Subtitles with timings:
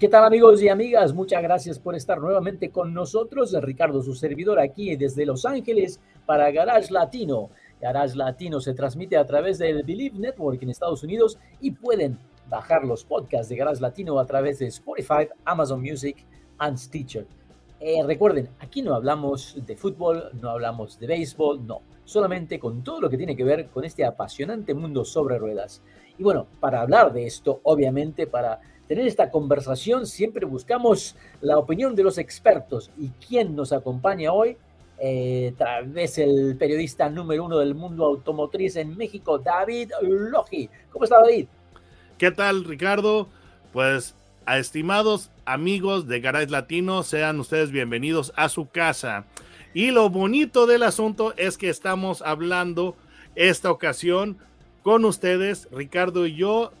[0.00, 1.12] ¿Qué tal amigos y amigas?
[1.12, 3.52] Muchas gracias por estar nuevamente con nosotros.
[3.60, 7.50] Ricardo, su servidor aquí desde Los Ángeles para Garage Latino.
[7.80, 12.18] Garage Latino se transmite a través del Believe Network en Estados Unidos y pueden
[12.48, 16.26] bajar los podcasts de Garage Latino a través de Spotify, Amazon Music
[16.58, 17.26] and Stitcher.
[17.78, 23.00] Eh, recuerden, aquí no hablamos de fútbol, no hablamos de béisbol, no, solamente con todo
[23.00, 25.82] lo que tiene que ver con este apasionante mundo sobre ruedas.
[26.18, 31.94] Y bueno, para hablar de esto, obviamente, para tener esta conversación, siempre buscamos la opinión
[31.94, 32.90] de los expertos.
[32.98, 34.56] ¿Y quién nos acompaña hoy?
[34.98, 40.68] eh, tal vez el periodista número uno del mundo automotriz en México, David Logi.
[40.90, 41.46] ¿Cómo está David?
[42.18, 43.28] ¿Qué tal, Ricardo?
[43.72, 44.14] Pues,
[44.46, 49.24] a estimados amigos de Garage Latino, sean ustedes bienvenidos a su casa.
[49.72, 52.94] Y lo bonito del asunto es que estamos hablando
[53.34, 54.38] esta ocasión
[54.82, 56.72] con ustedes, Ricardo y yo,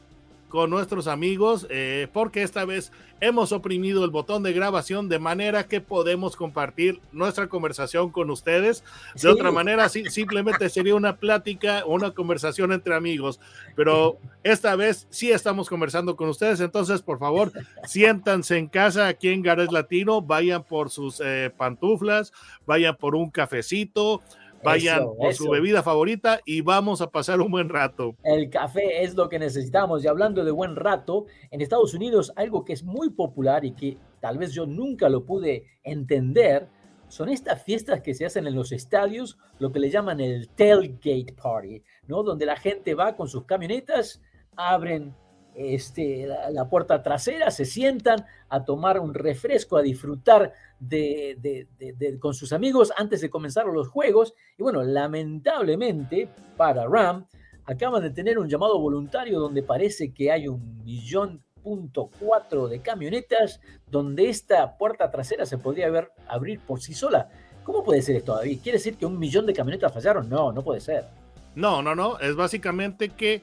[0.54, 5.66] con nuestros amigos, eh, porque esta vez hemos oprimido el botón de grabación de manera
[5.66, 8.84] que podemos compartir nuestra conversación con ustedes.
[9.14, 9.26] De Sí.
[9.26, 13.40] otra manera, sí, simplemente sería una plática o una conversación entre amigos,
[13.74, 16.60] pero esta vez sí estamos conversando con ustedes.
[16.60, 17.50] Entonces, por favor,
[17.82, 22.32] siéntanse en casa aquí en Garage Latino, vayan por sus eh, pantuflas,
[22.64, 24.22] vayan por un cafecito.
[24.64, 28.16] Vayan Eso, por su bebida favorita y vamos a pasar un buen rato.
[28.24, 30.04] El café es lo que necesitamos.
[30.04, 33.98] Y hablando de buen rato, en Estados Unidos algo que es muy popular y que
[34.20, 36.68] tal vez yo nunca lo pude entender,
[37.08, 41.34] son estas fiestas que se hacen en los estadios, lo que le llaman el tailgate
[41.40, 42.22] party, ¿no?
[42.22, 44.20] Donde la gente va con sus camionetas,
[44.56, 45.14] abren
[45.54, 52.52] este, la, puerta trasera, se sientan a tomar un refresco, a disfrutar de- con sus
[52.52, 54.34] amigos antes de comenzar los juegos.
[54.58, 57.26] Y bueno, lamentablemente para Ram,
[57.64, 62.80] acaban de tener un llamado voluntario donde parece que hay un millón punto cuatro de
[62.80, 63.60] camionetas
[63.90, 67.30] donde esta puerta trasera se podría ver, abrir por sí sola.
[67.64, 68.60] ¿Cómo puede ser esto, David?
[68.62, 70.28] ¿Quiere decir que un millón de camionetas fallaron?
[70.28, 71.06] No, no puede ser.
[71.54, 72.18] No, no, no.
[72.18, 73.42] Es básicamente que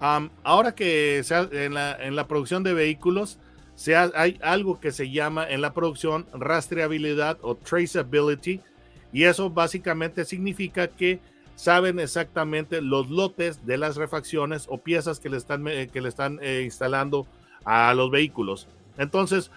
[0.00, 1.22] am, ahora que
[1.52, 3.38] en, la, en la producción de vehículos
[3.74, 8.60] se ha- hay algo que se llama en la producción rastreabilidad o traceability
[9.12, 11.20] y eso básicamente significa que
[11.54, 16.08] saben exactamente los lotes de las refacciones o piezas que le están, eh, que le
[16.08, 17.26] están eh, instalando
[17.64, 18.66] a los vehículos.
[18.96, 19.50] Entonces,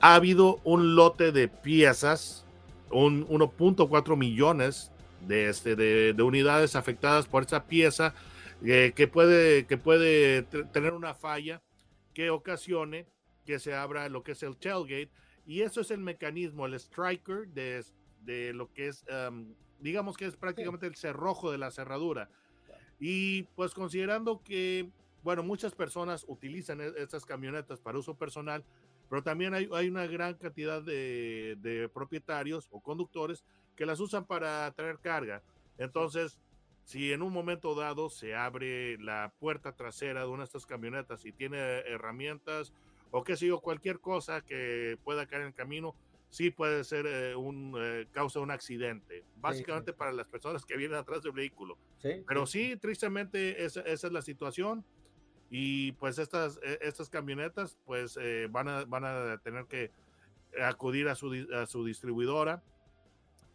[0.00, 2.44] ha habido un lote de piezas,
[2.90, 4.90] un 1.4 millones
[5.26, 8.14] de, este, de, de unidades afectadas por esa pieza
[8.64, 11.62] eh, que puede, que puede tener una falla
[12.14, 13.06] que ocasione
[13.44, 15.10] que se abra lo que es el tailgate
[15.46, 17.82] y eso es el mecanismo, el striker de,
[18.20, 22.28] de lo que es, um, digamos que es prácticamente el cerrojo de la cerradura.
[23.00, 24.90] Y pues considerando que,
[25.22, 28.62] bueno, muchas personas utilizan e- estas camionetas para uso personal,
[29.08, 34.26] pero también hay, hay una gran cantidad de, de propietarios o conductores que las usan
[34.26, 35.42] para traer carga.
[35.78, 36.38] Entonces,
[36.88, 41.26] si en un momento dado se abre la puerta trasera de una de estas camionetas
[41.26, 42.72] y tiene herramientas
[43.10, 45.94] o qué sé yo, cualquier cosa que pueda caer en el camino,
[46.30, 50.96] sí puede ser eh, un eh, causa un accidente, básicamente para las personas que vienen
[50.96, 51.76] atrás del vehículo.
[51.98, 52.24] ¿Sí?
[52.26, 54.82] Pero sí, tristemente esa, esa es la situación
[55.50, 59.90] y pues estas, eh, estas camionetas pues eh, van, a, van a tener que
[60.58, 62.62] acudir a su, a su distribuidora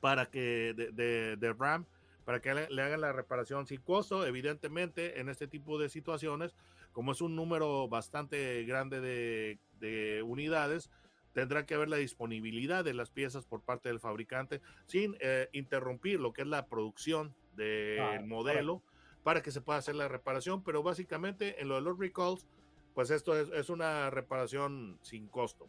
[0.02, 1.86] para que de, de- de RAM
[2.26, 6.56] para que le, le hagan la reparación sin costo, evidentemente en este tipo de situaciones,
[6.92, 10.90] como es un número bastante grande de, de unidades,
[11.34, 16.20] tendrá que haber la disponibilidad de las piezas por parte del fabricante sin eh, interrumpir
[16.20, 18.82] lo que es la producción del modelo
[19.24, 22.46] para que se pueda hacer la reparación, pero básicamente en lo de los recalls,
[22.94, 25.68] pues esto es, es una reparación sin costo.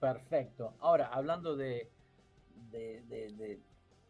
[0.00, 0.74] Perfecto.
[0.80, 1.88] Ahora, hablando de,
[2.70, 3.58] de,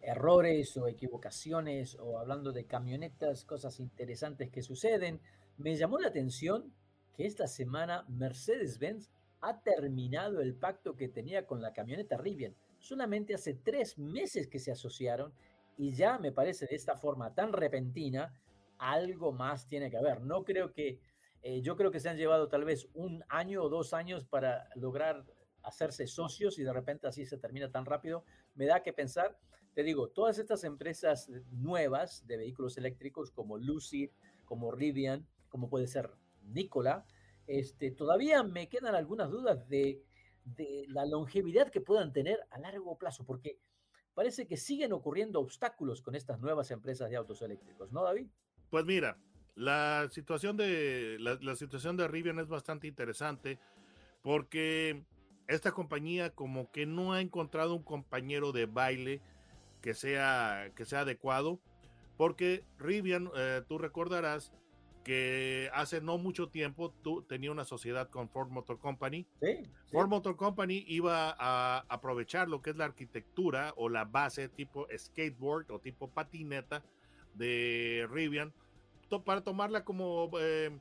[0.01, 5.21] errores o equivocaciones o hablando de camionetas, cosas interesantes que suceden,
[5.57, 6.73] me llamó la atención
[7.15, 9.11] que esta semana Mercedes-Benz
[9.41, 12.55] ha terminado el pacto que tenía con la camioneta Rivian.
[12.79, 15.33] Solamente hace tres meses que se asociaron
[15.77, 18.33] y ya me parece de esta forma tan repentina,
[18.79, 20.21] algo más tiene que haber.
[20.21, 21.01] No creo que,
[21.43, 24.69] eh, yo creo que se han llevado tal vez un año o dos años para
[24.75, 25.25] lograr
[25.63, 28.25] hacerse socios y de repente así se termina tan rápido,
[28.55, 29.39] me da que pensar,
[29.79, 34.11] te digo, todas estas empresas nuevas de vehículos eléctricos como Lucid,
[34.45, 36.11] como Rivian, como puede ser
[36.43, 37.07] Nikola,
[37.47, 40.03] este, todavía me quedan algunas dudas de,
[40.45, 43.61] de la longevidad que puedan tener a largo plazo, porque
[44.15, 48.27] parece que siguen ocurriendo obstáculos con estas nuevas empresas de autos eléctricos, ¿no, David?
[48.71, 49.17] Pues mira,
[49.55, 53.61] la situación de la, la situación de Rivian es bastante interesante
[54.23, 55.05] porque
[55.47, 59.23] esta compañía como que no ha encontrado un compañero de baile
[59.81, 61.61] que sea, que sea adecuado,
[62.17, 64.53] porque Rivian, eh, tú recordarás
[65.05, 69.27] que hace no mucho tiempo tú tenía una sociedad con Ford Motor Company.
[69.91, 74.87] Ford Motor Company iba a aprovechar lo que es la arquitectura o la base tipo
[74.95, 76.83] skateboard o tipo patineta
[77.35, 78.53] de Rivian
[79.25, 80.77] para tomarla como eh,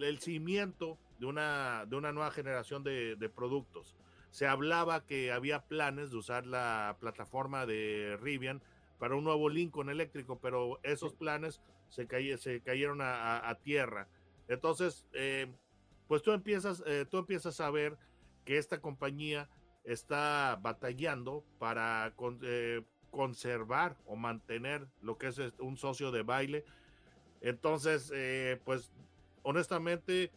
[0.00, 3.96] el cimiento de una, de una nueva generación de, de productos
[4.30, 8.62] se hablaba que había planes de usar la plataforma de Rivian
[8.98, 12.06] para un nuevo Lincoln eléctrico, pero esos planes se,
[12.38, 14.08] se cayeron a, tierra.
[14.48, 15.46] Entonces, eh,
[16.06, 17.96] pues tú empiezas, eh, tú empiezas a ver
[18.44, 19.48] que esta compañía
[19.84, 26.64] está batallando para eh, conservar o mantener lo que es un socio de baile.
[27.40, 28.12] Entonces,
[28.64, 28.90] pues
[29.42, 30.32] honestamente,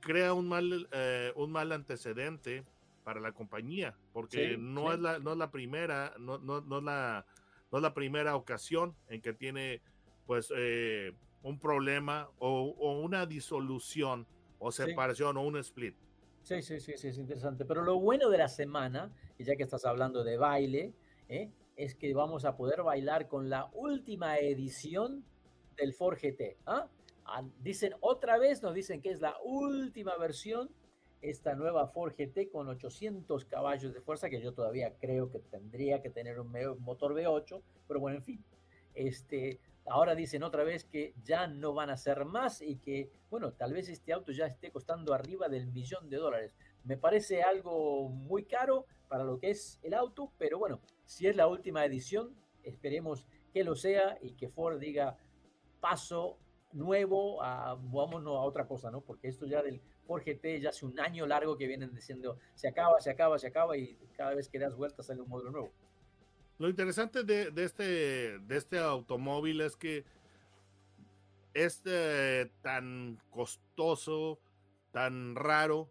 [0.00, 0.88] crea un mal,
[1.34, 2.64] un mal antecedente
[3.04, 6.84] para la compañía, porque no, Es la, no es la primera, no, no, no, es
[6.84, 7.26] la,
[7.70, 9.82] no es la primera ocasión en que tiene
[10.26, 11.12] pues eh,
[11.42, 12.62] un problema o,
[13.02, 14.26] una disolución
[14.58, 15.94] o separación o un split.
[16.42, 17.64] Sí, sí, sí, sí, es interesante.
[17.64, 20.94] Pero lo bueno de la semana, y ya que estás hablando de baile,
[21.28, 21.50] ¿eh?
[21.76, 25.24] es que vamos a poder bailar con la última edición
[25.76, 26.56] del Ford GT.
[26.66, 26.88] ¿ah?
[27.26, 27.42] ¿ah?
[27.60, 30.70] Dicen otra vez, nos dicen que es la última versión
[31.24, 36.02] esta nueva Ford GT con 800 caballos de fuerza, que yo todavía creo que tendría
[36.02, 38.44] que tener un motor V8, pero bueno, en fin.
[38.94, 43.52] Este, ahora dicen otra vez que ya no van a ser más y que, bueno,
[43.52, 46.56] tal vez este auto ya esté costando arriba del millón de dólares.
[46.84, 51.36] Me parece algo muy caro para lo que es el auto, pero bueno, si es
[51.36, 55.16] la última edición, esperemos que lo sea y que Ford diga
[55.80, 56.38] paso
[56.72, 59.00] nuevo, a, vámonos a otra cosa, ¿no?
[59.00, 62.68] Porque esto ya del Ford GT ya hace un año largo que vienen diciendo se
[62.68, 65.72] acaba, se acaba, se acaba y cada vez que das vueltas sale un modelo nuevo.
[66.58, 70.04] Lo interesante de, este, de este automóvil es que
[71.52, 74.40] es eh, tan costoso,
[74.92, 75.90] tan raro,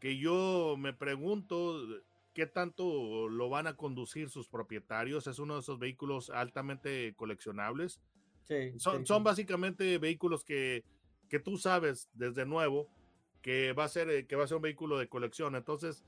[0.00, 1.86] que yo me pregunto
[2.34, 5.26] qué tanto lo van a conducir sus propietarios.
[5.28, 8.00] Es uno de esos vehículos altamente coleccionables.
[8.78, 10.84] son, son básicamente vehículos que,
[11.28, 12.88] que tú sabes desde nuevo
[13.42, 15.56] que va a ser, eh, que va a ser un vehículo de colección.
[15.56, 16.04] Entonces,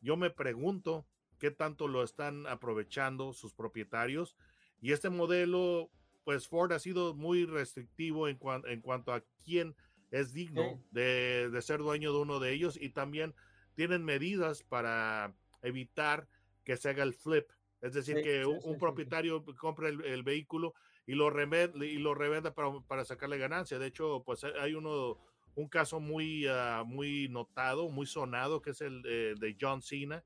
[0.00, 1.04] yo me pregunto
[1.38, 4.36] qué tanto lo están aprovechando sus propietarios.
[4.80, 5.90] Y este modelo,
[6.24, 9.74] pues Ford ha sido muy restrictivo en, en cuanto a quién
[10.10, 13.34] es digno de, ser dueño de uno de ellos y también
[13.74, 16.28] tienen medidas para evitar
[16.64, 17.50] que se haga el flip.
[17.80, 20.74] Es decir, que un, propietario compre el, vehículo
[21.06, 23.78] y lo, revenda, y lo revenda para, para sacarle ganancia.
[23.78, 25.18] De hecho, pues hay uno
[25.54, 30.24] un caso muy, ah, muy notado, muy sonado, que es el de John Cena,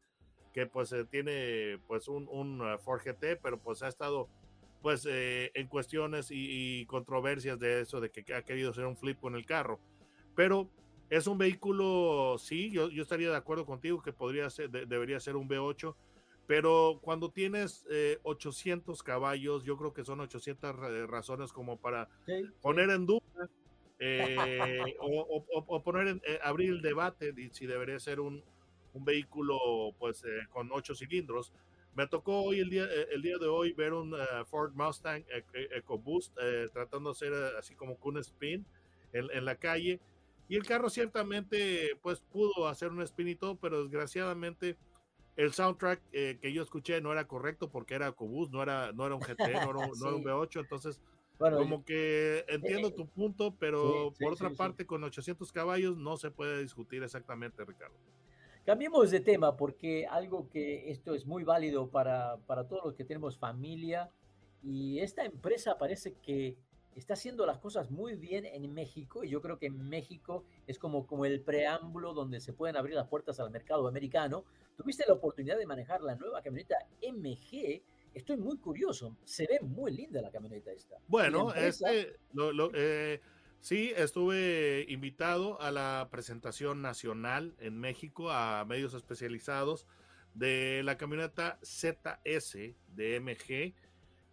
[0.53, 4.29] que pues eh, tiene pues un, un uh, Ford GT, pero pues ha estado
[4.83, 9.19] pues eh, en cuestiones y, controversias de eso, de que ha querido hacer un flip
[9.21, 9.79] con el carro.
[10.35, 10.69] Pero
[11.09, 15.37] es un vehículo, sí, yo, yo estaría de acuerdo contigo que podría ser, debería ser
[15.37, 15.95] un V8,
[16.49, 17.87] pero cuando tienes
[18.25, 20.75] 800 eh, caballos, yo creo que son 800
[21.09, 22.09] razones como para
[22.61, 23.49] poner en duda
[24.05, 24.37] eh,
[25.01, 28.43] o, poner en, eh, abrir el debate de si debería ser un,
[28.95, 29.59] un vehículo
[29.99, 31.53] pues eh, con ocho cilindros.
[31.95, 34.15] Me tocó hoy el día, el día de hoy ver un
[34.47, 36.35] Ford Mustang e, e, EcoBoost
[36.73, 38.65] tratando de hacer así como un spin
[39.13, 40.01] en, en, la calle.
[40.49, 44.79] Y el carro ciertamente pues pudo hacer un spin y todo, pero desgraciadamente
[45.37, 49.15] el soundtrack que yo escuché no era correcto porque era EcoBoost, no era, no era
[49.15, 50.99] un GT, no era un, no era un V8, entonces
[51.39, 56.31] como que entiendo eh, tu punto, pero por otra parte, con 800 caballos no se
[56.31, 57.97] puede discutir exactamente, Ricardo.
[58.65, 63.05] Cambiemos de tema porque algo que esto es muy válido para, para todos los que
[63.05, 64.09] tenemos familia
[64.63, 66.57] y esta empresa parece que
[66.95, 71.07] está haciendo las cosas muy bien en México y yo creo que México es como,
[71.07, 74.45] como el preámbulo donde se pueden abrir las puertas al mercado americano.
[74.77, 77.83] Tuviste la oportunidad de manejar la nueva camioneta MG.
[78.15, 79.17] Estoy muy curioso.
[79.25, 80.99] Se ve muy linda la camioneta esta.
[81.09, 83.21] Bueno, este, lo, eh,
[83.63, 89.87] Sí, estuve invitado a la presentación nacional en México a medios especializados
[90.35, 93.73] de la camioneta ZS de MG.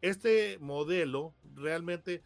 [0.01, 2.23] Este modelo realmente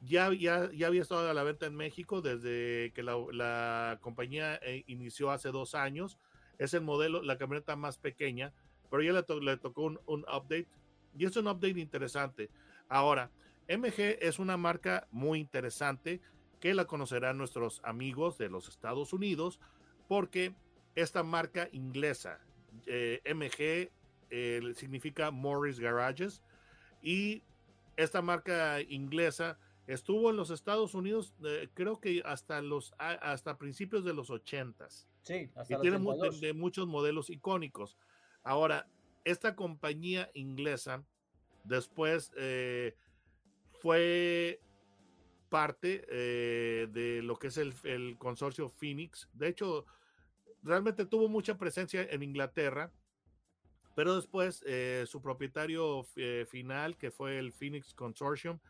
[0.00, 4.84] ya, ya, ya había estado a la venta en México desde que la, compañía eh,
[4.86, 6.18] inició hace dos años.
[6.56, 8.54] Es el modelo, la camioneta más pequeña,
[8.92, 10.68] pero ya le, le tocó un, un update
[11.18, 12.50] y es un update interesante.
[12.90, 13.30] Ahora,
[13.66, 16.20] MG es una marca muy interesante
[16.60, 19.60] que la conocerán nuestros amigos de los Estados Unidos
[20.08, 20.54] porque
[20.94, 22.38] esta marca inglesa,
[22.84, 23.90] eh, MG,
[24.28, 26.42] eh, significa Morris Garages
[27.02, 27.42] y
[27.96, 34.04] esta marca inglesa estuvo en los Estados Unidos eh, creo que hasta los hasta principios
[34.04, 35.06] de los 80s.
[35.22, 35.98] Sí, hasta y tiene
[36.40, 37.96] de, muchos modelos icónicos.
[38.42, 38.88] Ahora,
[39.24, 41.04] esta compañía inglesa
[41.64, 42.32] después
[43.80, 44.60] fue
[45.52, 49.28] parte eh, de lo que es el, consorcio Phoenix.
[49.34, 49.84] De hecho,
[50.62, 52.90] realmente tuvo mucha presencia en Inglaterra,
[53.94, 58.60] pero después eh, su propietario eh, final, que fue el Phoenix Consortium,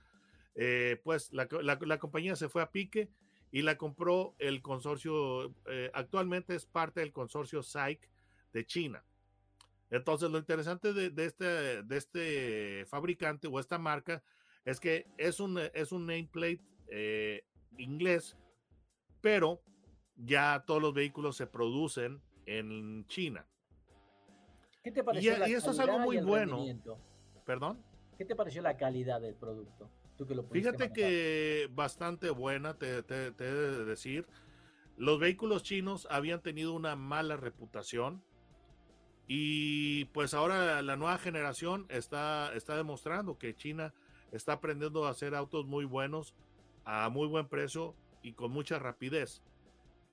[1.05, 3.09] pues la, compañía se fue a pique
[3.53, 5.55] y la compró el consorcio,
[5.95, 8.11] actualmente es parte del consorcio SAIC
[8.53, 9.05] de China.
[9.93, 14.23] Entonces, lo interesante de, este, de este fabricante o esta marca
[14.65, 17.45] es que es un, es un nameplate eh,
[17.77, 18.39] inglés,
[19.21, 19.61] pero
[20.17, 23.47] ya todos los vehículos se producen en China.
[24.83, 25.47] ¿Qué te pareció?
[25.47, 26.65] Y, eso es algo muy bueno.
[27.45, 27.85] ¿Perdón?
[28.17, 29.91] ¿Qué te pareció la calidad del producto?
[30.53, 34.27] Fíjate que bastante buena, te, te, he de decir.
[34.97, 38.25] Los vehículos chinos habían tenido una mala reputación
[39.29, 43.95] y pues ahora la nueva generación está, está demostrando que China
[44.33, 46.35] está aprendiendo a hacer autos muy buenos
[46.85, 49.43] a muy buen precio y con mucha rapidez.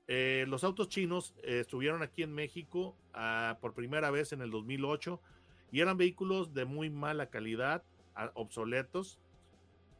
[0.08, 4.52] Eh, los autos chinos eh, estuvieron aquí en México ah, por primera vez en el
[4.52, 5.20] 2008
[5.72, 7.84] y eran vehículos de muy mala calidad,
[8.16, 9.20] ah, obsoletos,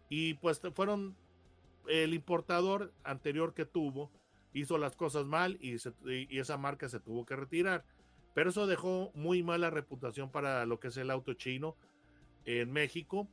[0.10, 1.16] y pues fueron
[1.88, 4.12] el importador anterior que tuvo
[4.54, 7.86] hizo las cosas mal y, y esa marca se tuvo que retirar.
[8.34, 11.76] Pero eso dejó muy mala reputación para lo que es el auto chino
[12.46, 13.28] en México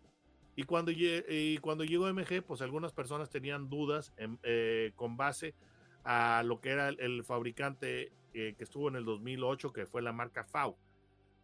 [0.56, 5.54] y cuando, y cuando llegó MG, pues algunas personas tenían dudas eh, con base
[6.02, 10.14] a lo que era el, fabricante eh, que estuvo en el 2008, que fue la
[10.14, 10.74] marca FAU.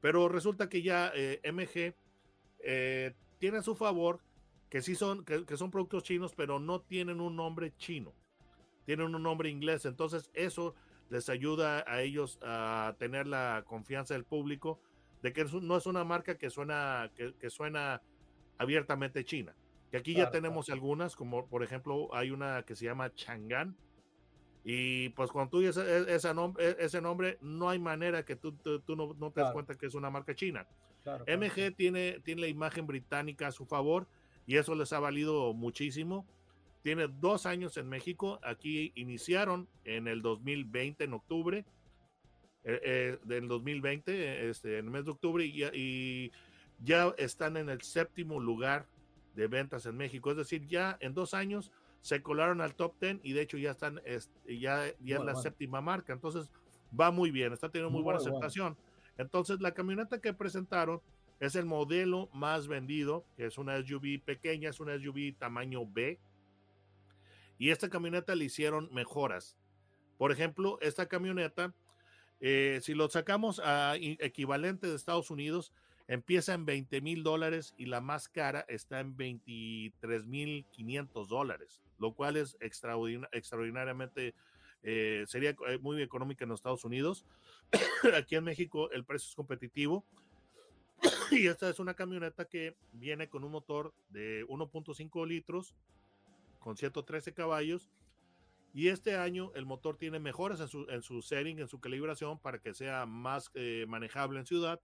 [0.00, 1.94] Pero resulta que ya eh, MG
[3.38, 4.20] tiene a su favor
[4.70, 8.14] que sí son, que, son productos chinos, pero no tienen un nombre chino,
[8.86, 9.84] tienen un nombre inglés.
[9.84, 10.74] Entonces eso
[11.12, 14.80] les ayuda a ellos a tener la confianza del público
[15.22, 18.00] de que no es una marca que suena, que, que suena
[18.56, 19.54] abiertamente China.
[19.90, 23.76] Que aquí ya tenemos algunas, como por ejemplo hay una que se llama Chang'an.
[24.64, 28.52] Y pues cuando tú dices e, ese, e, ese nombre, no hay manera que tú,
[28.52, 30.66] tú, no, no, te das cuenta que es una marca china.
[31.04, 34.08] MG Tiene, tiene la imagen británica a su favor
[34.46, 36.26] y eso les ha valido muchísimo.
[36.82, 38.40] Tiene dos años en México.
[38.42, 41.64] Aquí iniciaron en el 2020, en octubre
[42.64, 46.32] eh, eh, del 2020, este, en el mes de octubre, y, y
[46.80, 48.86] ya están en el séptimo lugar
[49.34, 50.30] de ventas en México.
[50.30, 51.70] Es decir, ya en dos años
[52.02, 54.00] se colaron al top ten y de hecho ya están,
[54.46, 56.12] ya, ya es la séptima marca.
[56.12, 56.50] Entonces
[56.98, 58.76] va muy bien, está teniendo muy, buena aceptación.
[59.16, 61.00] Entonces la camioneta que presentaron
[61.40, 66.18] es el modelo más vendido, que es una SUV pequeña, es una SUV tamaño B.
[67.62, 69.56] Y esta camioneta le hicieron mejoras.
[70.18, 71.72] Por ejemplo, esta camioneta,
[72.40, 75.72] eh, si lo sacamos a equivalente de Estados Unidos,
[76.08, 81.80] Empieza en 20 mil dólares y la más cara está en 23 mil 500 dólares,
[81.98, 84.34] lo cual es extraordinariamente,
[84.82, 87.24] eh, sería eh, muy económica en los Estados Unidos.
[88.14, 90.04] Aquí en México el precio es competitivo.
[91.30, 95.74] y esta es una camioneta que viene con un motor de 1.5 litros,
[96.62, 97.90] con 113 caballos.
[98.72, 102.38] Y este año el motor tiene mejoras en su, en su setting, en su calibración,
[102.38, 104.80] para que sea más eh, manejable en ciudad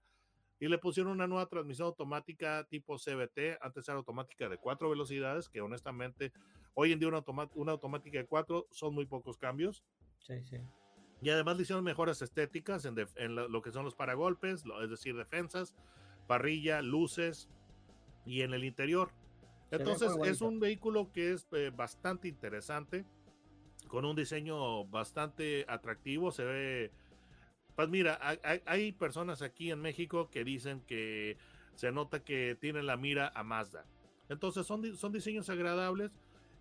[0.61, 5.49] y le pusieron una nueva transmisión automática tipo CBT, antes era automática de cuatro velocidades,
[5.49, 6.32] que honestamente
[6.75, 7.23] hoy en día una,
[7.54, 9.85] una automática de cuatro son muy pocos cambios.
[10.18, 10.56] Sí, sí.
[11.20, 14.90] Y además le hicieron mejoras estéticas en, en lo, lo, que son los paragolpes, es
[14.90, 15.75] decir, defensas,
[16.26, 17.49] parrilla, luces
[18.25, 19.12] y en el interior.
[19.71, 23.05] Entonces es un vehículo que es eh, bastante interesante,
[23.87, 26.93] con un diseño bastante atractivo, se ve...
[27.75, 31.37] Pues mira, hay, hay personas aquí en México que dicen que
[31.77, 33.85] se nota que tiene la mira a Mazda.
[34.29, 36.11] Entonces son, son diseños agradables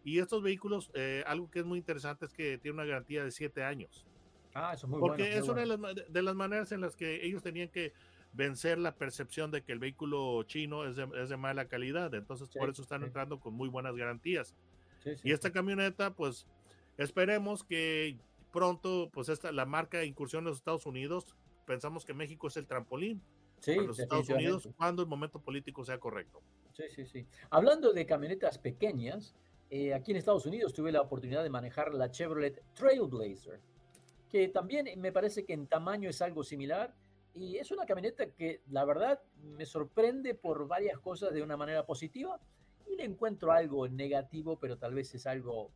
[0.03, 3.31] y estos vehículos, eh, algo que es muy interesante es que tiene una garantía de
[3.31, 4.05] 7 años.
[4.53, 6.95] Ah, eso es muy Porque bueno, es una de las, de las, maneras en las
[6.95, 7.93] que ellos tenían que
[8.33, 12.13] vencer la percepción de que el vehículo chino es de, es de mala calidad.
[12.13, 13.07] Entonces, sí, por eso están sí.
[13.07, 14.55] entrando con muy buenas garantías.
[15.03, 16.47] Sí, y esta camioneta, pues,
[16.97, 18.17] esperemos que
[18.51, 22.65] pronto, pues, esta, la marca incursión en los Estados Unidos, pensamos que México es el
[22.65, 23.21] trampolín
[23.65, 26.41] para los Estados Unidos cuando el momento político sea correcto.
[26.73, 27.25] Sí, sí, sí.
[27.49, 29.35] Hablando de camionetas pequeñas,
[29.69, 33.59] eh, aquí en Estados Unidos tuve la oportunidad de manejar la Chevrolet Trailblazer,
[34.29, 36.93] que también me parece que en tamaño es algo similar
[37.37, 41.85] y es una camioneta que la verdad me sorprende por varias cosas de una manera
[41.85, 42.39] positiva
[42.87, 45.71] y le encuentro algo negativo, pero tal vez es algo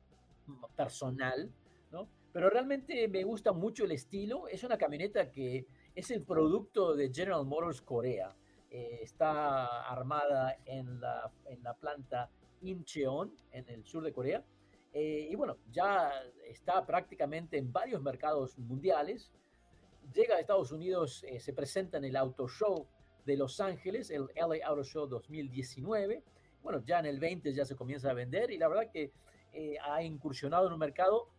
[0.76, 1.52] personal,
[1.92, 2.08] ¿no?
[2.34, 4.48] Pero realmente me gusta mucho el estilo.
[4.48, 8.34] Es una camioneta que es el producto de General Motors Corea.
[8.70, 12.30] Eh, está armada en la, en la planta
[12.62, 14.44] Incheon, en el sur de Corea.
[14.94, 16.12] Eh, y bueno, ya
[16.46, 19.32] está prácticamente en varios mercados mundiales.
[20.14, 22.86] Llega a Estados Unidos, eh, se presenta en el Auto Show
[23.26, 26.24] de Los Ángeles, el LA Auto Show 2019.
[26.62, 29.12] Bueno, ya en el 20 ya se comienza a vender y la verdad que
[29.54, 31.30] eh, ha incursionado en un mercado.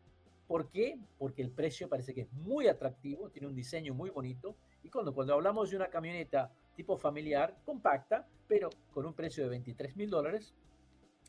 [0.46, 0.98] ¿Por qué?
[1.18, 4.56] Porque el precio parece que es muy atractivo, tiene un diseño muy bonito.
[4.82, 9.50] Y cuando, cuando hablamos de una camioneta tipo familiar, compacta, pero con un precio de
[9.50, 10.54] 23 mil dólares,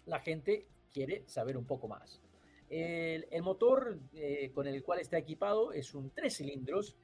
[0.05, 2.21] la gente quiere saber un poco más.
[2.69, 6.95] El, el motor eh, con el cual está equipado es un 3 cilindros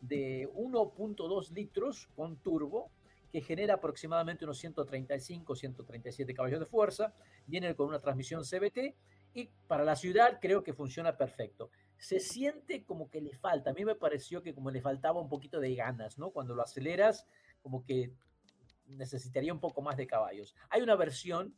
[0.00, 2.90] de 1.2 litros con turbo
[3.30, 7.14] que genera aproximadamente unos 135, 137 caballos de fuerza.
[7.46, 8.94] Viene con una transmisión CBT
[9.34, 11.70] y para la ciudad creo que funciona perfecto.
[11.98, 15.28] Se siente como que le falta, a mí me pareció que como le faltaba un
[15.28, 16.30] poquito de ganas, ¿no?
[16.30, 17.26] Cuando lo aceleras,
[17.60, 18.12] como que
[18.86, 20.54] necesitaría un poco más de caballos.
[20.70, 21.54] Hay una versión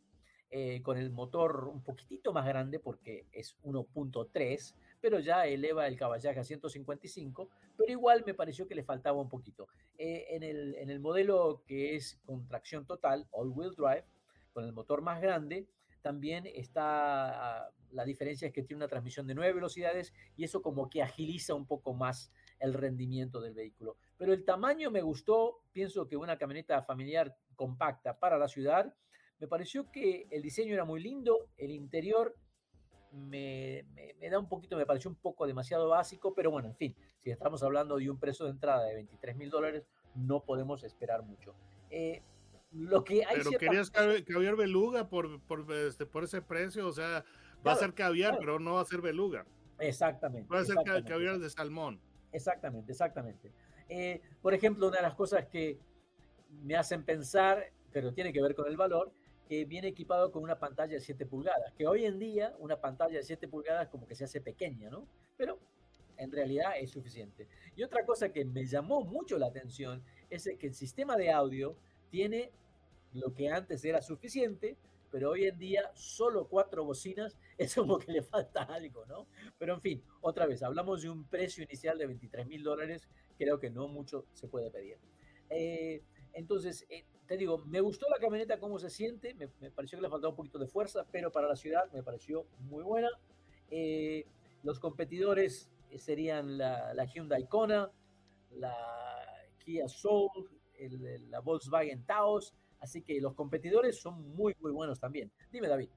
[0.50, 5.96] eh, con el motor un poquitito más grande porque es 1.3, pero ya eleva el
[5.96, 9.68] caballaje a 155, pero igual me pareció que le faltaba un poquito.
[9.98, 14.04] Eh, en, el, en, el, modelo que es con tracción total, all-wheel drive,
[14.52, 15.66] con el motor más grande,
[16.02, 20.88] también está, la diferencia es que tiene una transmisión de 9 velocidades y eso como
[20.88, 23.96] que agiliza un poco más el rendimiento del vehículo.
[24.16, 28.94] Pero el tamaño me gustó, pienso que una camioneta familiar compacta para la ciudad,
[29.38, 32.36] me pareció que el diseño era muy lindo, el interior
[33.12, 36.77] me, me, me, da un poquito, me pareció un poco demasiado básico, pero bueno, en
[36.77, 40.85] fin, si estamos hablando de un precio de entrada de 23 mil dólares, no podemos
[40.85, 41.55] esperar mucho.
[41.90, 42.23] Eh,
[42.73, 47.25] lo que hay pero querías caviar beluga por, por, este, por ese precio, o sea,
[47.59, 48.40] va claro, a ser caviar, claro.
[48.40, 49.44] pero no va a ser beluga.
[49.79, 50.49] Exactamente.
[50.53, 52.01] Va a ser caviar de salmón.
[52.33, 53.53] Exactamente, exactamente.
[53.88, 55.79] Eh, por ejemplo, una de las cosas que
[56.62, 59.12] me hacen pensar, pero tiene que ver con el valor,
[59.50, 63.16] que viene equipado con una pantalla de 7 pulgadas, que hoy en día una pantalla
[63.16, 65.08] de 7 pulgadas como que se hace pequeña, ¿no?
[65.36, 65.58] Pero
[66.18, 67.48] en realidad es suficiente.
[67.74, 71.74] Y otra cosa que me llamó mucho la atención es que el sistema de audio
[72.10, 72.52] tiene
[73.12, 74.76] lo que antes era suficiente,
[75.10, 79.26] pero hoy en día solo cuatro bocinas es como que le falta algo, ¿no?
[79.58, 83.58] Pero en fin, otra vez, hablamos de un precio inicial de 23 mil dólares, creo
[83.58, 84.98] que no mucho se puede pedir.
[85.48, 90.03] Eh, entonces, eh, te digo, me gustó la camioneta, cómo se siente, me, pareció que
[90.03, 93.09] le faltaba un poquito de fuerza, pero para la ciudad me pareció muy buena.
[93.71, 94.27] Eh,
[94.64, 97.88] los competidores serían la, la, Hyundai Kona,
[98.57, 98.75] la
[99.64, 105.31] Kia Soul, el, la Volkswagen Taos, así que los competidores son muy, muy buenos también.
[105.53, 105.88] Dime, David.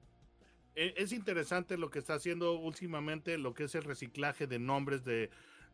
[0.76, 5.02] Eh, Es interesante lo que está haciendo últimamente, lo que es el reciclaje de nombres
[5.02, 5.30] de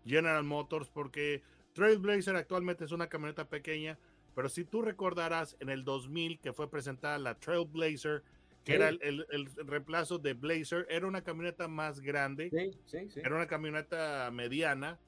[0.07, 1.43] General Motors, porque
[1.75, 3.99] Trailblazer actualmente es una camioneta pequeña,
[4.35, 8.23] pero si tú recordarás en el 2000 que fue presentada la Trailblazer,
[8.65, 8.77] que sí.
[8.77, 12.51] era el, el, el, reemplazo de Blazer, era una camioneta más grande,
[12.87, 14.99] sí, sí, era una camioneta mediana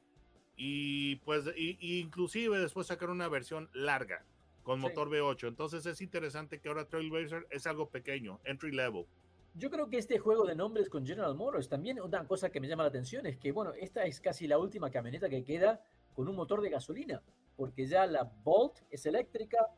[0.57, 4.25] y pues y, y inclusive después sacaron una versión larga
[4.63, 5.49] con motor V8.
[5.49, 9.07] Entonces es interesante que ahora Trailblazer es algo pequeño, entry level.
[9.55, 12.69] Yo creo que este juego de nombres con General Motors también una cosa que me
[12.69, 16.29] llama la atención es que bueno, esta es casi la última camioneta que queda con
[16.29, 17.23] un motor de gasolina
[17.57, 19.69] porque ya la Bolt es eléctrica,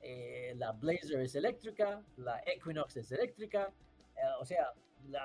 [0.00, 3.72] eh, la Blazer es eléctrica, la Equinox es eléctrica,
[4.16, 4.72] eh, o sea,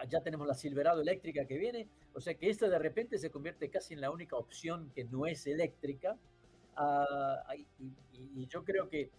[0.07, 3.69] ya tenemos la Silverado eléctrica que viene, o sea que esta de repente se convierte
[3.69, 6.17] casi en la única opción que no es eléctrica.
[6.75, 7.43] Ah,
[7.79, 9.11] y, yo creo que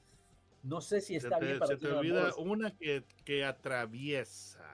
[0.62, 4.64] no sé si está bien para Se te olvida una que, que atraviesa.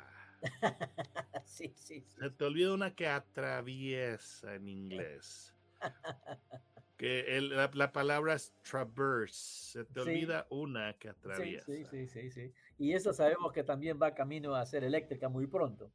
[1.45, 5.55] sí, sí, sí, Se te olvida una que atraviesa en inglés.
[6.97, 9.73] que la, palabra es traverse.
[9.73, 11.67] Se te olvida una que atraviesa.
[11.67, 15.47] Sí, sí, sí, sí, Y esa sabemos que también va camino a ser eléctrica muy
[15.47, 15.91] pronto.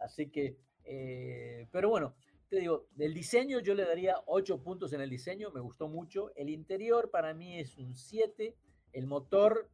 [0.00, 2.16] Así que, eh, pero bueno,
[2.48, 6.32] te digo, del diseño yo le daría 8 puntos en el diseño, me gustó mucho.
[6.34, 8.56] El interior para mí es un 7.
[8.92, 9.70] El motor,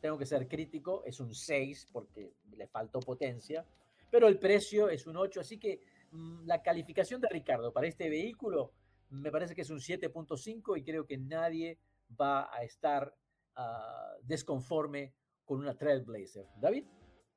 [0.00, 3.64] tengo que ser crítico, es un 6 porque le faltó potencia.
[4.10, 5.40] Pero el precio es un 8.
[5.40, 8.72] Así que mm, la calificación de Ricardo para este vehículo
[9.10, 11.78] me parece que es un 7.5 y creo que nadie
[12.20, 13.14] va a estar
[13.56, 16.46] uh, desconforme con una Trailblazer.
[16.60, 16.84] David.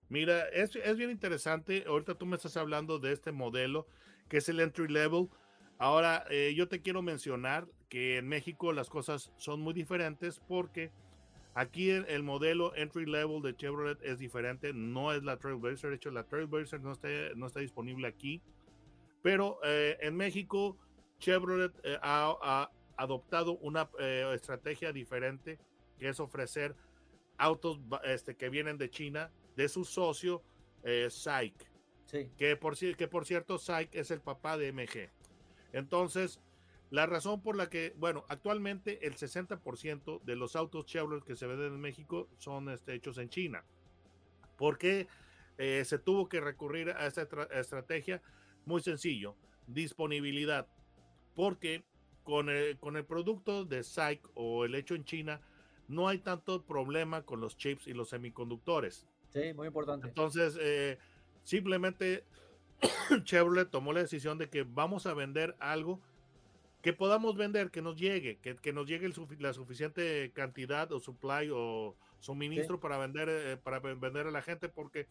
[0.09, 1.85] Mira, es, es, bien interesante.
[1.87, 3.87] Ahorita tú me estás hablando de este modelo
[4.27, 5.29] que es el entry level.
[5.77, 10.91] Ahora, eh, yo te quiero mencionar que en México las cosas son muy diferentes porque
[11.53, 14.73] aquí el, el, modelo entry level de Chevrolet es diferente.
[14.73, 15.89] No es la Trailblazer.
[15.89, 18.41] De hecho, la Trailblazer no está, no está disponible aquí.
[19.21, 20.77] Pero eh, en México
[21.21, 25.57] Chevrolet eh, ha, adoptado una eh, estrategia diferente,
[25.97, 26.75] que es ofrecer
[27.37, 30.43] autos este, que vienen de China, de su socio
[30.83, 31.55] eh, SAIC.
[32.37, 35.09] Que, por, que por cierto, SAIC es el papá de MG.
[35.71, 36.41] Entonces,
[36.89, 41.47] la razón por la que, bueno, actualmente el 60% de los autos Chevrolet que se
[41.47, 43.63] venden en México son este, hechos en China.
[44.57, 45.07] ¿Por qué
[45.57, 48.21] se tuvo que recurrir a esta estrategia?
[48.65, 49.35] Muy sencillo,
[49.67, 50.67] disponibilidad
[51.35, 51.83] porque
[52.23, 55.41] con el, con el producto de SAIC o el hecho en China,
[55.87, 59.07] no hay tanto problema con los chips y los semiconductores.
[59.29, 60.07] Sí, muy importante.
[60.07, 60.97] Entonces, eh,
[61.43, 62.23] simplemente
[63.23, 65.99] Chevrolet tomó la decisión de que vamos a vender algo
[66.81, 71.49] que podamos vender, que nos llegue, que, que nos llegue la suficiente cantidad o supply
[71.53, 75.07] o suministro para vender eh, para vender a la gente, porque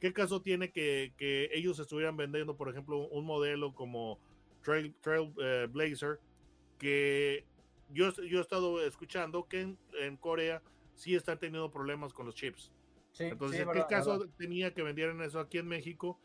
[0.00, 4.18] qué caso tiene que, que ellos estuvieran vendiendo, por ejemplo, un modelo como
[4.62, 4.94] Trail,
[5.42, 6.18] eh, Blazer,
[6.78, 7.44] que
[7.90, 10.62] yo, yo he estado escuchando que en, Corea
[10.94, 12.72] sí están teniendo problemas con los chips.
[13.18, 16.18] Entonces, ¿en qué caso tenía que vendieran eso aquí en México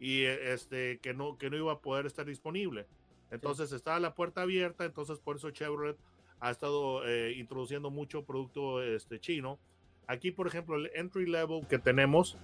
[0.00, 2.86] y este que no, que no iba a poder estar disponible?
[3.30, 5.96] Entonces estaba la puerta abierta, entonces por eso Chevrolet
[6.40, 9.58] ha estado eh, introduciendo mucho producto este, chino.
[10.06, 12.36] Aquí, por ejemplo, el entry level que tenemos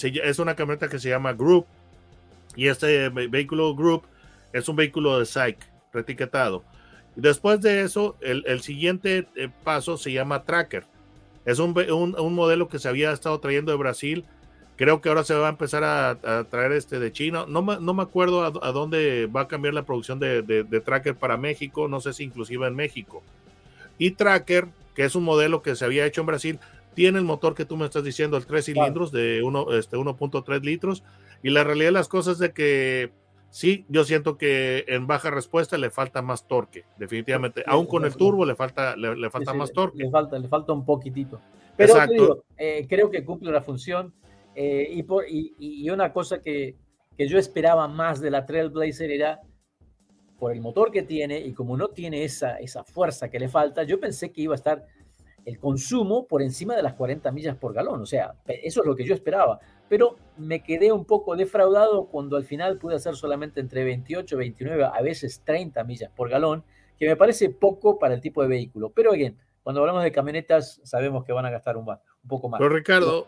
[0.00, 1.66] es una camioneta que se llama Group
[2.56, 4.04] y este vehículo Group
[4.54, 5.58] es un vehículo de SAIC
[5.92, 6.64] retiquetado.
[7.16, 10.84] Después de eso, el, siguiente eh, paso se llama Tracker.
[11.44, 11.74] Es un,
[12.34, 14.24] modelo que se había estado trayendo de Brasil.
[14.76, 17.44] Creo que ahora se va a empezar a, traer este de China.
[17.48, 21.36] No me, no me acuerdo a, dónde va a cambiar la producción de, Tracker para
[21.36, 21.88] México.
[21.88, 23.22] No sé si inclusive en México.
[23.98, 26.58] Y Tracker, que es un modelo que se había hecho en Brasil,
[26.94, 31.02] tiene el motor que tú me estás diciendo, el 3 cilindros de 1.3 este, litros.
[31.42, 33.10] Y la realidad de las cosas es de que
[33.54, 37.62] Sí, yo siento que en baja respuesta le falta más torque, definitivamente.
[37.68, 40.02] Aún con el turbo le falta, le, falta más torque.
[40.02, 41.40] Le falta, le falta un poquitito.
[41.76, 44.12] Pero eh, creo que cumple la función.
[44.56, 46.74] Eh, y, por, y, una cosa que,
[47.16, 49.40] que, yo esperaba más de la Trailblazer era
[50.36, 53.84] por el motor que tiene y como no tiene esa, esa fuerza que le falta,
[53.84, 54.84] yo pensé que iba a estar
[55.44, 58.02] el consumo por encima de las 40 millas por galón.
[58.02, 62.36] O sea, eso es lo que yo esperaba pero me quedé un poco defraudado cuando
[62.36, 66.64] al final pude hacer solamente entre 28, 29, a veces 30 millas por galón,
[66.98, 68.90] que me parece poco para el tipo de vehículo.
[68.90, 72.58] Pero bien, cuando hablamos de camionetas sabemos que van a gastar un, un poco más.
[72.58, 73.26] Pero Ricardo,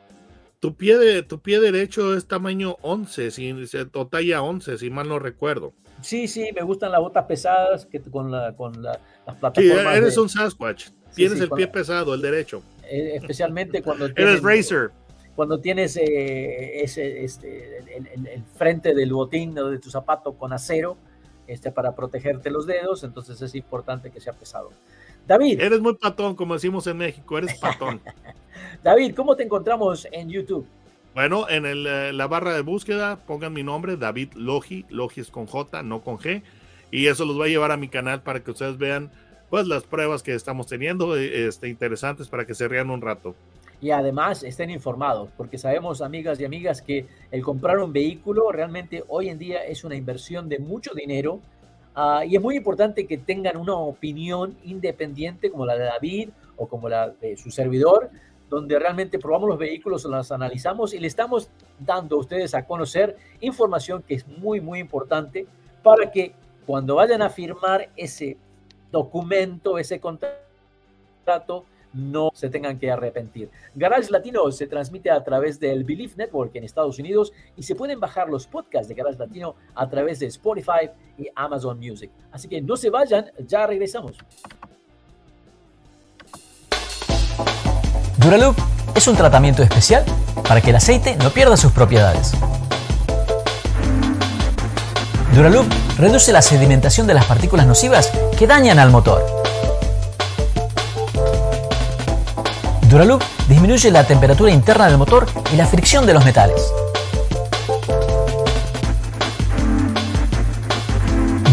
[0.61, 3.55] tu pie, de, tu pie derecho es tamaño 11, si,
[3.95, 5.75] o talla 11, si mal no recuerdo.
[6.03, 9.93] Sí, sí, me gustan las botas pesadas que con, la, con la, las plataformas.
[9.93, 10.89] Sí, eres un Sasquatch.
[11.15, 12.63] Tienes el pie pesado, el derecho.
[12.85, 14.07] Eh, especialmente cuando...
[14.17, 14.91] eres racer
[15.37, 20.97] cuando tienes eh, ese, este, el, frente del botín o de tu zapato con acero
[21.47, 24.71] este, para protegerte los dedos, entonces es importante que sea pesado.
[25.27, 25.61] David.
[25.61, 28.01] Eres muy patón, como decimos en México, eres patón.
[28.83, 30.67] David, ¿cómo te encontramos en YouTube?
[31.15, 35.47] Bueno, en eh, la barra de búsqueda pongan mi nombre, David Logi, Logi es con
[35.47, 36.43] J, no con G,
[36.91, 39.11] y eso los va a llevar a mi canal para que ustedes vean
[39.51, 43.35] pues las pruebas que estamos teniendo, eh, este, interesantes para que se rían un rato
[43.81, 49.05] y además estén informados, porque sabemos, amigas y amigas, que el comprar un vehículo realmente
[49.09, 51.41] hoy en día es una inversión de mucho dinero
[51.95, 56.67] ah, y es muy importante que tengan una opinión independiente como la de David o
[56.67, 58.11] como la de su servidor
[58.49, 63.17] donde realmente probamos los vehículos, los analizamos y le estamos dando a ustedes a conocer
[63.41, 65.47] información que es muy, muy importante
[65.83, 66.33] para que
[66.65, 68.37] cuando vayan a firmar ese
[68.93, 71.65] documento, ese contrato,
[71.97, 73.51] no se tengan que arrepentir.
[73.75, 77.99] Garage Latino se transmite a través del Belief Network en Estados Unidos y se pueden
[77.99, 82.11] bajar los podcasts de Garage Latino a través de Spotify y Amazon Music.
[82.31, 84.17] Así que no se vayan, ya regresamos.
[88.19, 88.57] Duraloop
[88.95, 90.05] es un tratamiento especial
[90.47, 92.33] para que el aceite no pierda sus propiedades.
[95.35, 95.67] Duraloop
[95.99, 99.36] reduce la sedimentación de las partículas nocivas que dañan al motor.
[102.97, 106.73] Duraloop disminuye la temperatura interna del motor y la fricción de los metales.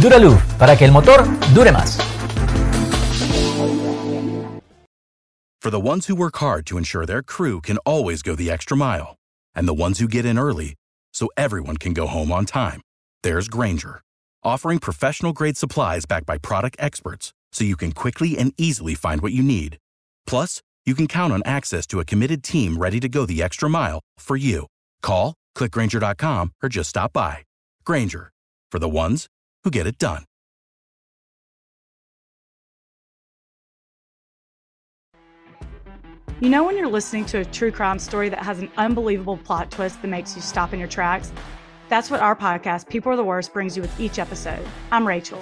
[0.01, 1.97] Duraloop para que el motor dure más.
[5.61, 8.77] For the ones who work hard to ensure their crew can always go the extra
[8.77, 9.17] mile,
[9.53, 10.75] and the ones who get in early
[11.13, 12.79] so everyone can go home on time,
[13.21, 14.01] there's Granger,
[14.45, 19.19] offering professional grade supplies backed by product experts so you can quickly and easily find
[19.19, 19.77] what you need.
[20.25, 23.69] Plus, you can count on access to a committed team ready to go the extra
[23.69, 24.67] mile for you.
[25.01, 27.37] Call, clickgranger.com, or just stop by.
[27.85, 28.31] Granger,
[28.71, 29.27] for the ones
[29.63, 30.25] who get it done.
[36.43, 39.71] You know, when you're listening to a true crime story that has an unbelievable plot
[39.71, 41.31] twist that makes you stop in your tracks?
[41.87, 44.65] That's what our podcast, People Are the Worst, brings you with each episode.
[44.91, 45.41] I'm Rachel.